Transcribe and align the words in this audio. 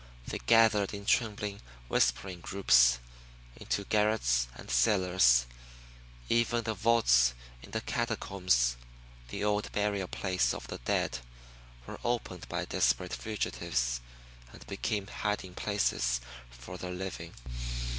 They 0.25 0.39
gathered 0.39 0.95
in 0.95 1.05
trembling, 1.05 1.61
whispering 1.87 2.41
groups, 2.41 2.97
into 3.55 3.83
garrets 3.83 4.47
and 4.55 4.71
cellars; 4.71 5.45
even 6.27 6.63
the 6.63 6.73
vaults 6.73 7.35
in 7.61 7.69
the 7.69 7.81
catacombs, 7.81 8.77
the 9.29 9.43
old 9.43 9.71
burial 9.73 10.07
place 10.07 10.55
of 10.55 10.65
the 10.69 10.79
dead, 10.79 11.19
were 11.85 11.99
opened 12.03 12.49
by 12.49 12.65
desperate 12.65 13.13
fugitives, 13.13 14.01
and 14.51 14.65
became 14.65 15.05
hiding 15.05 15.53
places 15.53 16.19
for 16.49 16.79
the 16.79 16.89
living. 16.89 17.35